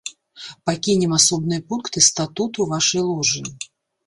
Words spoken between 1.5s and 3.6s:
пункты статуту вашай ложы.